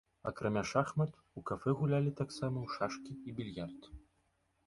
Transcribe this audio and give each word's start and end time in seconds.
Акрамя 0.29 0.61
шахмат 0.69 1.11
у 1.39 1.43
кафэ 1.49 1.71
гулялі 1.81 2.11
таксама 2.21 2.57
ў 2.61 2.67
шашкі 2.79 3.11
і 3.27 3.35
більярд. 3.41 3.81